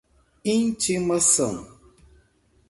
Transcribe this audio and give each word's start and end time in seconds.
intimação 0.43 1.61